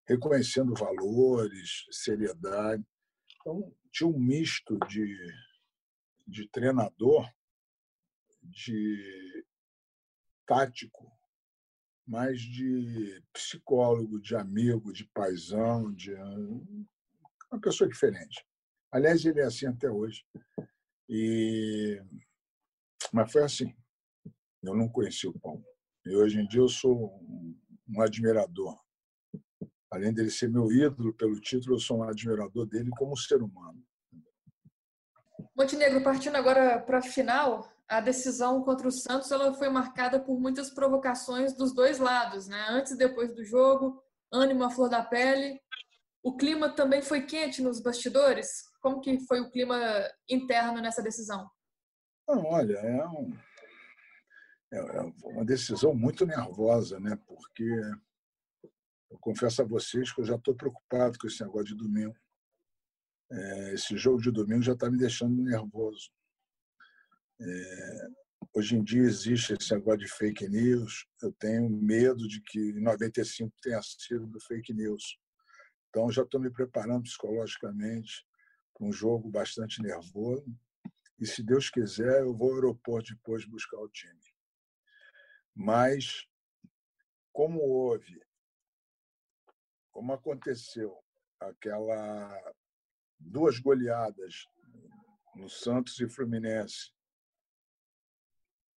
[0.07, 2.85] reconhecendo valores, seriedade.
[3.41, 5.17] Então, tinha um misto de,
[6.27, 7.31] de treinador,
[8.43, 9.45] de
[10.47, 11.13] tático,
[12.07, 16.15] mas de psicólogo, de amigo, de paisão, de
[17.53, 18.48] uma pessoa diferente.
[18.90, 20.24] Aliás, ele é assim até hoje.
[21.09, 22.01] E...
[23.12, 23.74] Mas foi assim.
[24.62, 25.64] Eu não conheci o Paulo.
[26.05, 27.20] E hoje em dia eu sou
[27.88, 28.79] um admirador
[29.90, 33.83] Além dele ser meu ídolo pelo título, eu sou um admirador dele como ser humano.
[35.57, 40.38] Montenegro, partindo agora para a final, a decisão contra o Santos ela foi marcada por
[40.38, 42.66] muitas provocações dos dois lados, né?
[42.68, 45.59] Antes e depois do jogo, ânimo à flor da pele.
[46.22, 48.48] O clima também foi quente nos bastidores?
[48.81, 49.78] Como que foi o clima
[50.28, 51.48] interno nessa decisão?
[52.28, 53.38] Olha, é, um,
[54.72, 57.16] é, é uma decisão muito nervosa, né?
[57.26, 57.64] Porque
[59.11, 62.14] eu confesso a vocês que eu já estou preocupado com esse negócio de domingo.
[63.31, 66.11] É, esse jogo de domingo já está me deixando nervoso.
[67.40, 68.09] É,
[68.54, 71.07] hoje em dia existe esse negócio de fake news.
[71.22, 75.18] Eu tenho medo de que em 95 tenha sido do fake news.
[75.88, 78.27] Então, já estou me preparando psicologicamente
[78.74, 80.46] para um jogo bastante nervoso.
[81.18, 84.20] E, se Deus quiser, eu vou ao aeroporto depois buscar o time.
[85.55, 86.29] Mas,
[87.33, 88.20] como houve
[89.98, 90.96] como aconteceu
[91.40, 92.55] aquela
[93.18, 94.46] duas goleadas
[95.35, 96.92] no Santos e Fluminense,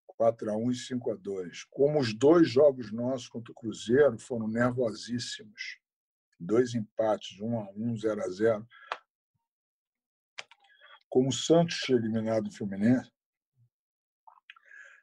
[0.08, 1.64] 4 a 1 e 5 a 2.
[1.66, 5.80] Como os dois jogos nossos contra o Cruzeiro foram nervosíssimos,
[6.42, 8.68] dois empates, 1 a 1, 0 a 0.
[11.10, 13.12] Como o Santos tinha eliminado o Fluminense,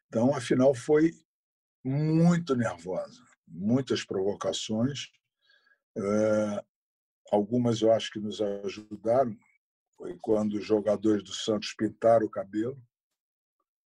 [0.09, 1.13] então a final foi
[1.85, 5.11] muito nervosa, muitas provocações
[5.99, 6.65] é,
[7.33, 9.37] algumas eu acho que nos ajudaram.
[9.97, 12.81] Foi quando os jogadores do Santos pintaram o cabelo,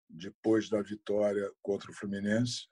[0.09, 2.67] depois da vitória contra o Fluminense.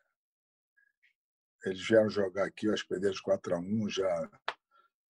[1.66, 4.42] Eles vieram jogar aqui, acho que perderam de 4 a 1, já,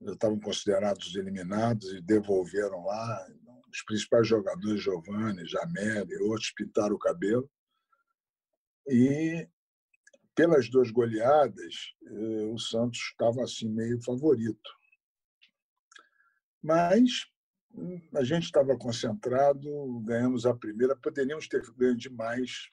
[0.02, 3.28] estavam considerados eliminados e devolveram lá.
[3.72, 7.50] Os principais jogadores, Giovanni, Jamel e outros, pintaram o cabelo.
[8.88, 9.48] E
[10.34, 14.70] pelas duas goleadas, eh, o Santos estava assim meio favorito.
[16.62, 17.28] Mas
[17.74, 22.70] hum, a gente estava concentrado, ganhamos a primeira, poderíamos ter ganho demais.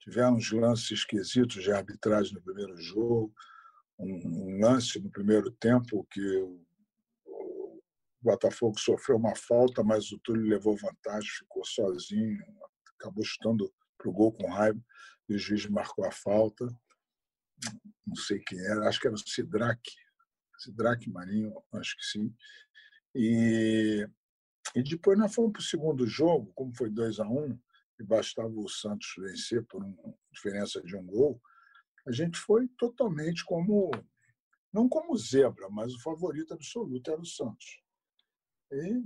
[0.00, 3.32] Tivemos lances esquisitos de arbitragem no primeiro jogo,
[3.98, 6.60] um, lance no primeiro tempo que o,
[7.26, 7.82] o
[8.22, 12.38] Botafogo sofreu uma falta, mas o Túlio levou vantagem, ficou sozinho,
[12.98, 14.80] acabou chutando para o gol com raiva
[15.28, 16.66] e o juiz marcou a falta.
[18.06, 19.92] Não sei quem era, acho que era o Sidraque,
[20.58, 22.34] Sidraque Marinho, acho que sim.
[23.14, 24.06] E,
[24.74, 27.58] e depois nós fomos para o segundo jogo, como foi 2 a 1 um,
[28.00, 31.40] e bastava o Santos vencer por uma diferença de um gol,
[32.08, 33.90] a gente foi totalmente como,
[34.72, 37.82] não como zebra, mas o favorito absoluto era o Santos.
[38.72, 39.04] E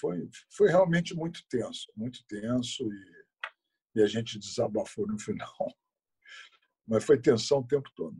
[0.00, 5.54] foi, foi realmente muito tenso, muito tenso, e, e a gente desabafou no final.
[6.86, 8.16] Mas foi tensão o tempo todo.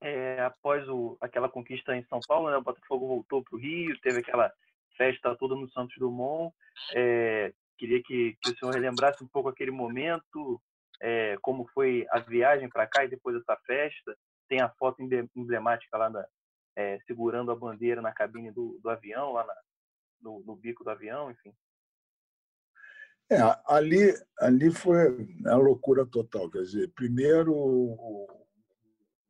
[0.00, 4.00] É, após o, aquela conquista em São Paulo, né, o Botafogo voltou para o Rio,
[4.00, 4.50] teve aquela
[4.96, 6.54] festa toda no Santos Dumont.
[6.94, 10.62] É, queria que, que, o senhor relembrasse um pouco aquele momento,
[11.00, 14.16] é, como foi a viagem para cá e depois dessa festa.
[14.48, 15.02] Tem a foto
[15.36, 16.26] emblemática lá na,
[16.76, 19.54] é, segurando a bandeira na cabine do, do avião, lá na,
[20.22, 21.54] no, no, bico do avião, enfim.
[23.30, 26.50] É, ali, ali foi a loucura total.
[26.50, 28.46] Quer dizer, primeiro o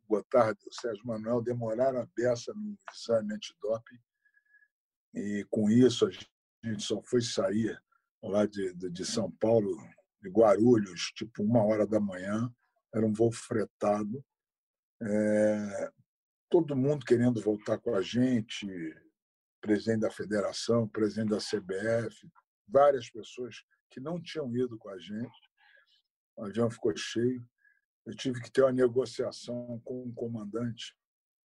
[0.09, 3.99] Gotardo e o Sérgio Manuel demoraram a beça no exame antidoping
[5.15, 7.81] e com isso a gente só foi sair
[8.23, 9.77] lá de, de São Paulo,
[10.29, 12.53] de Guarulhos, tipo uma hora da manhã,
[12.95, 14.25] era um voo fretado.
[15.01, 15.93] É,
[16.51, 18.67] todo mundo querendo voltar com a gente,
[19.61, 22.31] presidente da federação, presidente da CBF,
[22.67, 25.51] várias pessoas que não tinham ido com a gente.
[26.37, 27.45] O avião ficou cheio.
[28.07, 30.97] Eu tive que ter uma negociação com o comandante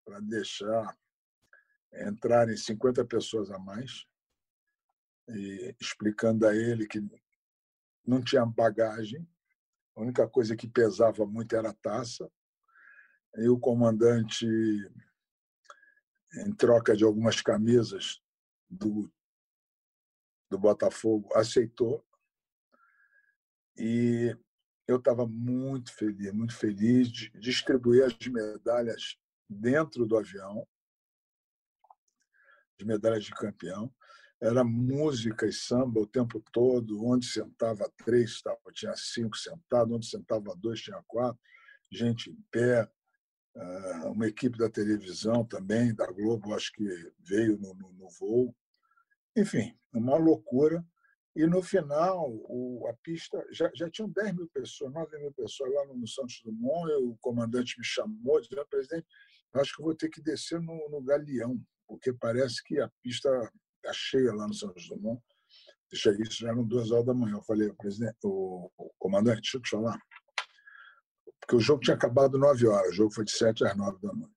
[0.04, 0.96] para deixar
[1.94, 4.06] entrarem 50 pessoas a mais,
[5.80, 7.00] explicando a ele que
[8.04, 9.28] não tinha bagagem,
[9.94, 12.30] a única coisa que pesava muito era a taça.
[13.36, 14.46] E o comandante,
[16.34, 18.22] em troca de algumas camisas
[18.68, 19.10] do,
[20.50, 22.04] do Botafogo, aceitou.
[23.76, 24.36] E
[24.86, 30.66] eu estava muito feliz, muito feliz de distribuir as medalhas dentro do avião
[32.78, 33.94] de medalhas de campeão.
[34.42, 37.00] Era música e samba o tempo todo.
[37.06, 38.42] Onde sentava três,
[38.74, 39.94] tinha cinco sentados.
[39.94, 41.40] Onde sentava dois, tinha quatro.
[41.92, 42.90] Gente em pé.
[43.54, 46.84] Ah, uma equipe da televisão também, da Globo, acho que
[47.20, 48.52] veio no, no, no voo.
[49.36, 50.84] Enfim, uma loucura.
[51.36, 55.72] E no final, o, a pista já, já tinham 10 mil pessoas, 9 mil pessoas
[55.72, 56.90] lá no, Santos Dumont.
[56.94, 59.06] O comandante me chamou, dizendo: presidente,
[59.54, 63.28] acho que vou ter que descer no, no Galeão porque parece que a pista
[63.82, 65.20] está cheia lá no Santos Dumont.
[65.90, 67.34] Deixa isso, já eram duas horas da manhã.
[67.34, 69.98] Eu falei, presidente, o, comandante, deixa eu te falar.
[71.40, 74.12] Porque o jogo tinha acabado nove horas, o jogo foi de sete às nove da
[74.12, 74.34] noite.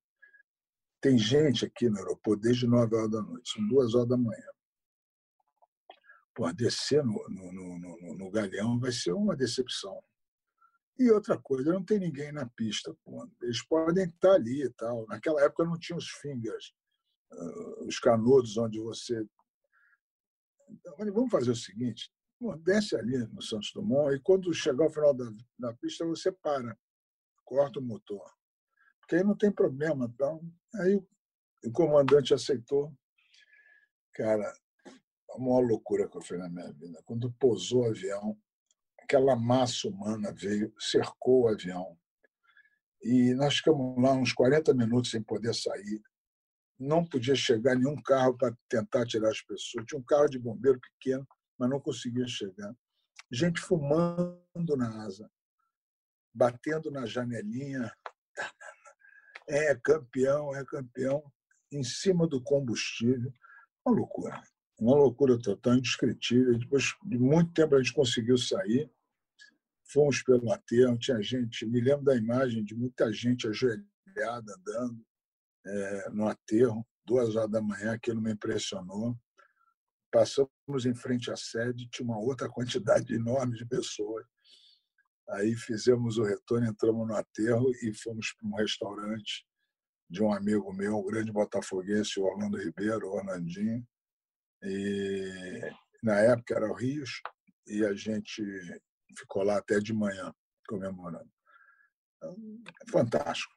[0.99, 4.47] Tem gente aqui no aeroporto desde nove horas da noite, são duas horas da manhã.
[6.34, 9.97] Pô, descer no, no, no, no, no Galeão vai ser uma decepção.
[10.97, 12.93] E outra coisa, não tem ninguém na pista.
[13.05, 13.29] Pô.
[13.41, 15.05] Eles podem estar ali e tal.
[15.08, 16.73] Naquela época não tinha os fingers
[17.85, 19.25] os canudos onde você.
[20.69, 22.11] Então, vamos fazer o seguinte:
[22.63, 25.25] desce ali no Santos Dumont e quando chegar ao final da,
[25.57, 26.77] da pista você para,
[27.43, 28.29] corta o motor.
[28.99, 30.09] Porque aí não tem problema.
[30.11, 30.41] Então,
[30.75, 30.95] aí
[31.63, 32.93] o comandante aceitou.
[34.13, 34.51] Cara,
[35.31, 37.01] a maior loucura que eu fiz na minha vida.
[37.05, 38.38] Quando pousou o avião,
[38.99, 41.97] aquela massa humana veio, cercou o avião.
[43.03, 46.01] E nós ficamos lá uns 40 minutos sem poder sair
[46.79, 49.85] não podia chegar nenhum carro para tentar tirar as pessoas.
[49.85, 51.25] Tinha um carro de bombeiro pequeno,
[51.57, 52.75] mas não conseguia chegar.
[53.31, 55.29] Gente fumando na asa,
[56.33, 57.91] batendo na janelinha.
[59.47, 61.23] É campeão, é campeão,
[61.71, 63.31] em cima do combustível.
[63.85, 64.43] Uma loucura.
[64.79, 66.57] Uma loucura total, indescritível.
[66.57, 68.91] Depois de muito tempo a gente conseguiu sair.
[69.88, 73.86] Fomos pelo aterro, tinha gente, me lembro da imagem de muita gente ajoelhada
[74.57, 75.05] andando
[75.66, 79.18] é, no aterro, duas horas da manhã, aquilo me impressionou.
[80.11, 84.26] Passamos em frente à sede, tinha uma outra quantidade enorme de pessoas.
[85.30, 89.45] Aí fizemos o retorno, entramos no aterro e fomos para um restaurante
[90.07, 93.86] de um amigo meu, o grande botafoguense, Orlando Ribeiro, Orlandinho.
[94.61, 95.61] E
[96.03, 97.22] na época era o Rios,
[97.68, 98.43] e a gente
[99.18, 100.32] ficou lá até de manhã
[100.68, 101.30] comemorando.
[102.18, 102.36] Então,
[102.91, 103.55] fantástico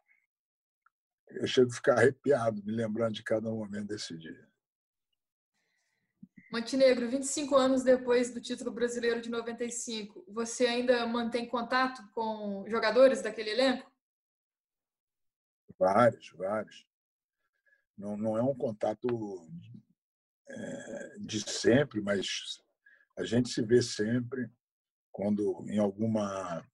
[1.31, 4.49] eu chego a ficar arrepiado me lembrando de cada momento desse dia.
[6.51, 13.21] Montenegro, 25 anos depois do título brasileiro de 95, você ainda mantém contato com jogadores
[13.21, 13.91] daquele elenco?
[15.79, 16.87] Vários, vários.
[17.97, 19.07] Não, não é um contato
[20.49, 22.63] é, de sempre, mas
[23.17, 24.51] a gente se vê sempre
[25.13, 26.65] quando em alguma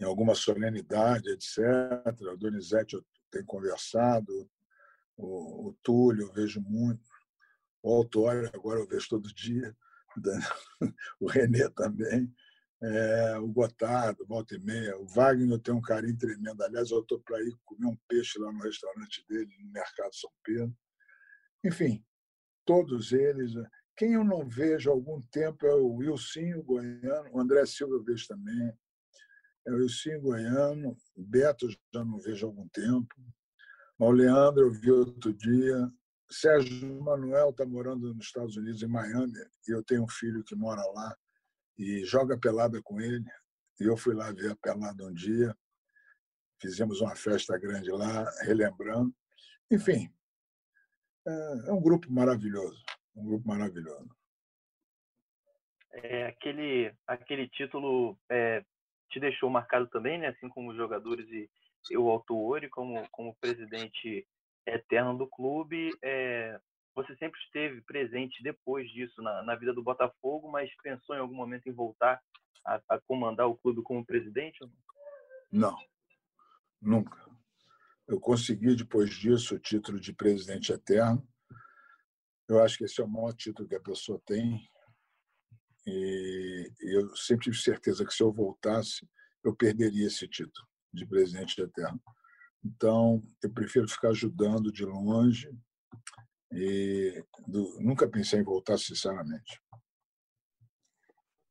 [0.00, 1.62] em alguma solenidade, etc.
[2.32, 4.48] O Donizete eu tenho conversado,
[5.16, 7.02] o, o Túlio eu vejo muito,
[7.82, 9.76] o Autório agora eu vejo todo dia,
[11.20, 12.32] o Renê também,
[12.80, 16.62] é, o Gotardo, volta e meia, o Wagner eu tenho um carinho tremendo.
[16.62, 20.30] Aliás, eu estou para ir comer um peixe lá no restaurante dele, no Mercado São
[20.44, 20.76] Pedro.
[21.64, 22.04] Enfim,
[22.64, 23.52] todos eles.
[23.96, 28.04] Quem eu não vejo há algum tempo é o Wilson Goiano, o André Silva eu
[28.04, 28.72] vejo também,
[29.68, 33.14] é o Wilson Goiano, Beto eu já não vejo há algum tempo,
[33.98, 35.92] o Leandro eu vi outro dia,
[36.30, 39.32] Sérgio Manuel está morando nos Estados Unidos, em Miami,
[39.66, 41.16] e eu tenho um filho que mora lá
[41.76, 43.24] e joga pelada com ele.
[43.80, 45.56] E eu fui lá ver a pelada um dia,
[46.60, 49.14] fizemos uma festa grande lá, relembrando.
[49.70, 50.12] Enfim,
[51.26, 52.84] é, é um grupo maravilhoso,
[53.16, 54.14] um grupo maravilhoso.
[55.92, 58.62] É, aquele, aquele título é,
[59.08, 60.28] te deixou marcado também, né?
[60.28, 61.48] assim como os jogadores e,
[61.96, 64.26] o Autuori, como, como presidente
[64.66, 65.90] eterno do clube.
[66.02, 66.60] É,
[66.94, 71.34] você sempre esteve presente depois disso na, na, vida do Botafogo, mas pensou em algum
[71.34, 72.20] momento em voltar
[72.66, 74.58] a, a comandar o clube como presidente?
[75.50, 75.76] Não,
[76.80, 77.16] nunca.
[78.06, 81.26] Eu consegui, depois disso, o título de presidente eterno.
[82.48, 84.66] Eu acho que esse é o maior título que a pessoa tem.
[85.90, 89.08] E eu sempre tive certeza que se eu voltasse,
[89.42, 92.00] eu perderia esse título de presidente eterno.
[92.62, 95.50] Então, eu prefiro ficar ajudando de longe
[96.52, 99.62] e do, nunca pensei em voltar, sinceramente.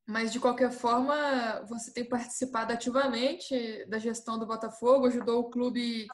[0.05, 6.07] Mas, de qualquer forma, você tem participado ativamente da gestão do Botafogo, ajudou o clube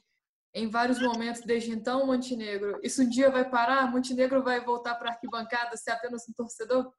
[0.54, 2.80] em vários momentos desde então, Montenegro.
[2.82, 3.92] Isso um dia vai parar?
[3.92, 6.94] Montenegro vai voltar para a arquibancada ser apenas um torcedor?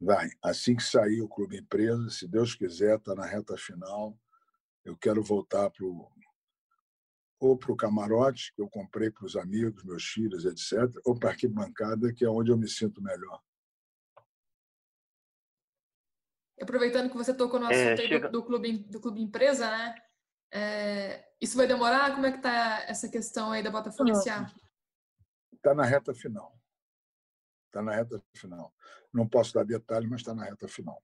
[0.00, 0.30] Vai.
[0.42, 4.18] Assim que sair o clube empresa, se Deus quiser, está na reta final.
[4.84, 6.08] Eu quero voltar para o
[7.40, 11.30] ou para o camarote, que eu comprei para os amigos, meus filhos, etc., ou para
[11.30, 13.40] a arquibancada, que é onde eu me sinto melhor.
[16.60, 18.28] Aproveitando que você tocou no é, assunto é, chega...
[18.28, 19.94] do, do, clube, do clube empresa, né?
[20.52, 22.14] É, isso vai demorar?
[22.14, 24.10] Como é que está essa questão aí da Botafogo?
[24.10, 26.60] Está na reta final.
[27.68, 28.74] Está na reta final.
[29.12, 31.02] Não posso dar detalhes, mas está na reta final.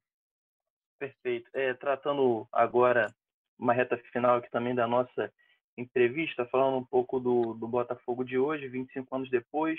[0.98, 1.50] Perfeito.
[1.52, 3.14] É, tratando agora
[3.58, 5.32] uma reta final aqui também da nossa
[5.76, 9.78] entrevista, falando um pouco do, do Botafogo de hoje, 25 anos depois.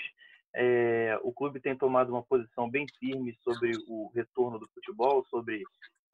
[0.54, 5.62] É, o clube tem tomado uma posição bem firme sobre o retorno do futebol, sobre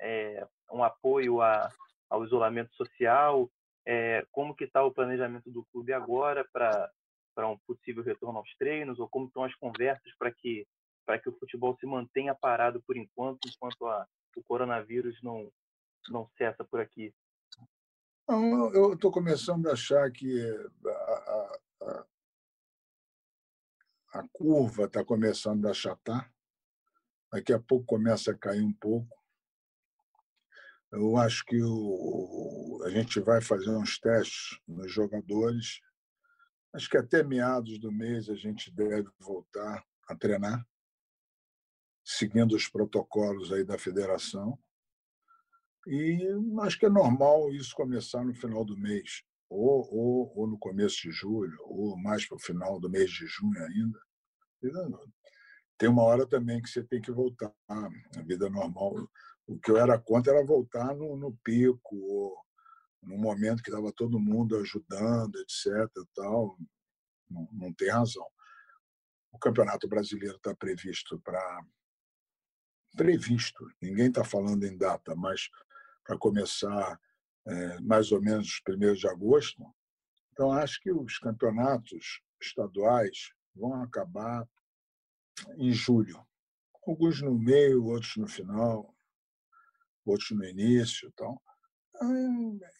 [0.01, 1.71] é, um apoio a,
[2.09, 3.51] ao isolamento social.
[3.87, 8.99] É, como que está o planejamento do clube agora para um possível retorno aos treinos
[8.99, 10.67] ou como estão as conversas para que
[11.05, 15.51] para que o futebol se mantenha parado por enquanto enquanto a, o coronavírus não
[16.09, 17.15] não cessa por aqui
[18.27, 20.41] não, eu estou começando a achar que
[20.87, 22.07] a, a,
[24.15, 26.33] a curva está começando a achatar.
[27.31, 29.15] Daqui a pouco começa a cair um pouco.
[30.91, 35.81] Eu acho que o, a gente vai fazer uns testes nos jogadores.
[36.73, 40.67] Acho que até meados do mês a gente deve voltar a treinar,
[42.05, 44.59] seguindo os protocolos aí da federação.
[45.87, 46.27] E
[46.63, 50.97] acho que é normal isso começar no final do mês, ou, ou, ou no começo
[51.03, 54.01] de julho, ou mais para o final do mês de junho ainda.
[55.79, 58.95] Tem uma hora também que você tem que voltar à vida normal.
[59.47, 62.35] O que eu era contra era voltar no, no pico, ou
[63.03, 65.87] no momento que estava todo mundo ajudando, etc.
[66.15, 66.57] Tal.
[67.29, 68.27] Não, não tem razão.
[69.33, 71.61] O Campeonato Brasileiro está previsto para
[72.97, 75.49] previsto, ninguém está falando em data, mas
[76.05, 77.01] para começar
[77.47, 79.63] é, mais ou menos primeiros de agosto.
[80.33, 84.47] Então, acho que os campeonatos estaduais vão acabar
[85.57, 86.25] em julho.
[86.87, 88.95] Alguns no meio, outros no final,
[90.05, 91.09] outros no início.
[91.13, 91.41] Então,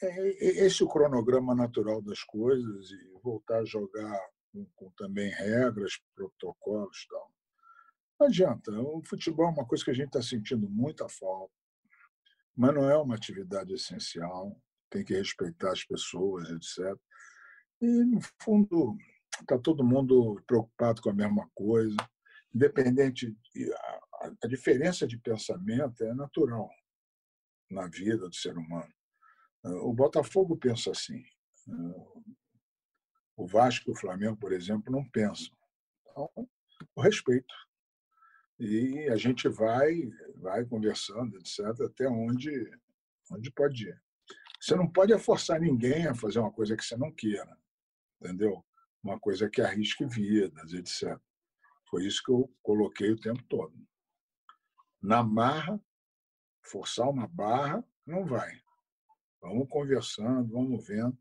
[0.03, 4.21] é, é, esse é o cronograma natural das coisas e voltar a jogar
[4.53, 7.33] com, com também regras, protocolos tal.
[8.19, 8.71] Não adianta.
[8.73, 11.53] O futebol é uma coisa que a gente está sentindo muita falta
[12.57, 14.57] mas não é uma atividade essencial,
[14.89, 16.97] tem que respeitar as pessoas, etc.
[17.81, 18.97] E, no fundo,
[19.41, 21.97] está todo mundo preocupado com a mesma coisa,
[22.55, 23.37] independente.
[24.21, 26.71] A, a diferença de pensamento é natural
[27.71, 28.93] na vida do ser humano.
[29.65, 31.25] O Botafogo pensa assim.
[33.37, 35.53] O Vasco e o Flamengo, por exemplo, não pensam.
[36.03, 36.31] Então,
[36.95, 37.53] o respeito.
[38.59, 42.71] E a gente vai, vai conversando, etc., até onde,
[43.31, 44.03] onde pode ir.
[44.61, 47.59] Você não pode forçar ninguém a fazer uma coisa que você não queira,
[48.21, 48.65] entendeu?
[49.03, 51.19] Uma coisa que arrisque vidas, etc.
[51.91, 53.75] Foi isso que eu coloquei o tempo todo.
[55.03, 55.79] Na marra,
[56.63, 58.59] forçar uma barra, não vai.
[59.41, 61.19] Vamos conversando, vamos vendo.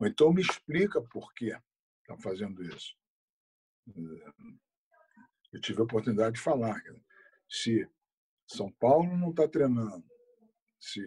[0.00, 1.56] Ou então me explica por que
[2.00, 2.96] estão fazendo isso.
[5.52, 6.80] Eu tive a oportunidade de falar.
[7.48, 7.88] Se
[8.46, 10.04] São Paulo não está treinando,
[10.78, 11.00] se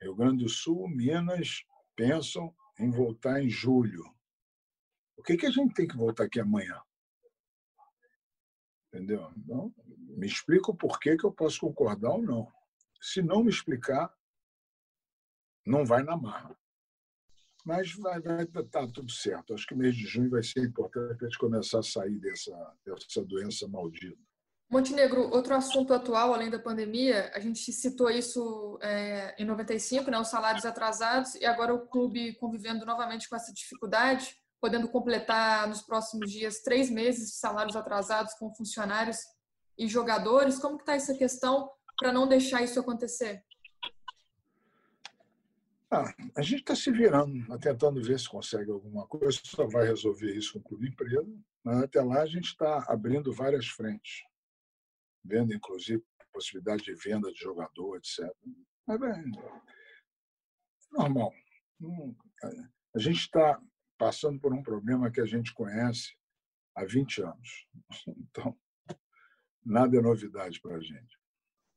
[0.00, 1.64] Rio Grande do Sul, Minas
[1.94, 4.04] pensam em voltar em julho,
[5.16, 6.80] o que, que a gente tem que voltar aqui amanhã?
[8.88, 9.32] Entendeu?
[9.36, 12.52] Então, me explica o porquê que eu posso concordar ou não.
[13.00, 14.14] Se não me explicar,
[15.64, 16.56] não vai na marra.
[17.66, 19.52] Mas vai estar tá tudo certo.
[19.52, 22.56] Acho que mês de junho vai ser importante para a gente começar a sair dessa,
[22.86, 24.16] dessa doença maldita.
[24.70, 30.18] Montenegro, outro assunto atual, além da pandemia, a gente citou isso é, em 95, né,
[30.18, 35.82] os salários atrasados, e agora o clube convivendo novamente com essa dificuldade, podendo completar nos
[35.82, 39.18] próximos dias três meses de salários atrasados com funcionários
[39.76, 40.58] e jogadores.
[40.58, 43.44] Como está essa questão para não deixar isso acontecer?
[45.90, 49.86] Ah, a gente está se virando, tá tentando ver se consegue alguma coisa, só vai
[49.86, 51.26] resolver isso com o clube empresa.
[51.64, 54.22] Mas até lá a gente está abrindo várias frentes,
[55.24, 56.02] vendo inclusive
[56.36, 58.30] possibilidade de venda de jogador, etc.
[58.86, 59.32] Mas bem,
[60.92, 61.32] normal.
[62.94, 63.60] A gente está
[63.98, 66.14] passando por um problema que a gente conhece
[66.74, 67.66] há 20 anos.
[68.06, 68.58] Então,
[69.64, 71.18] nada é novidade para a gente.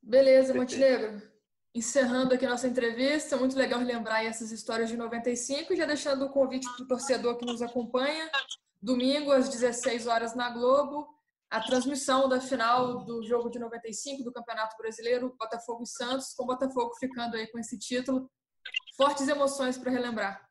[0.02, 1.22] Beleza, Montenegro.
[1.74, 6.68] Encerrando aqui nossa entrevista, muito legal relembrar essas histórias de 95, já deixando o convite
[6.76, 8.30] para o torcedor que nos acompanha.
[8.82, 11.08] Domingo, às 16 horas na Globo,
[11.50, 16.44] a transmissão da final do jogo de 95 do Campeonato Brasileiro, Botafogo e Santos, com
[16.44, 18.32] o Botafogo ficando aí com esse título.
[18.96, 20.50] Fortes emoções para relembrar.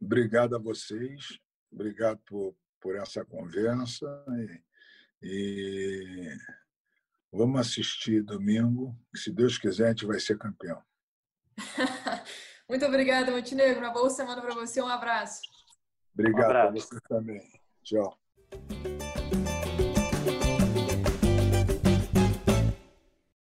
[0.00, 1.38] Obrigado a vocês,
[1.72, 4.06] obrigado por, por essa conversa
[5.22, 6.36] e, e
[7.34, 8.96] Vamos assistir domingo.
[9.12, 10.80] Se Deus quiser, a gente vai ser campeão.
[12.70, 13.80] Muito obrigada, Montenegro.
[13.80, 14.80] Uma boa semana para você.
[14.80, 15.40] Um abraço.
[16.12, 16.68] Obrigado um abraço.
[16.68, 17.40] a você também.
[17.82, 19.03] Tchau.